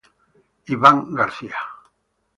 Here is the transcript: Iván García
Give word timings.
Iván 0.73 1.13
García 1.13 1.59